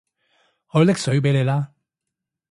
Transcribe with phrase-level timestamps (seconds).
[0.73, 1.75] 我去拎水畀你啦